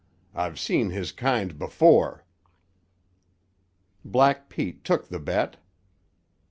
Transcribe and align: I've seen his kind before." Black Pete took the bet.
I've 0.33 0.59
seen 0.59 0.89
his 0.89 1.11
kind 1.11 1.59
before." 1.59 2.25
Black 4.03 4.49
Pete 4.49 4.83
took 4.83 5.07
the 5.09 5.19
bet. 5.19 5.57